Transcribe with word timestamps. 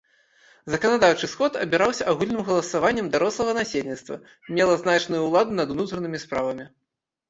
Заканадаўчы 0.75 1.29
сход 1.33 1.59
абіраўся 1.65 2.07
агульным 2.15 2.41
галасаваннем 2.49 3.13
дарослага 3.19 3.51
насельніцтва, 3.61 4.15
мела 4.61 4.83
значную 4.85 5.25
ўладу 5.31 5.51
над 5.65 5.69
унутранымі 5.79 6.29
справамі. 6.29 6.73